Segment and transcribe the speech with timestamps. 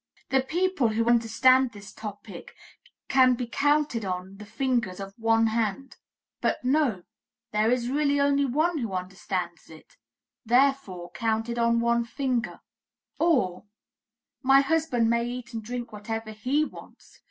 [0.31, 2.55] ""The people who understand this topic
[3.07, 5.97] can be counted on the fingers of one hand,
[6.41, 7.03] but no,
[7.51, 9.97] there is really only one who understands it;
[10.43, 12.61] therefore, counted on one finger."
[13.19, 13.65] Or,
[14.41, 17.19] "My husband may eat and drink whatever he wants.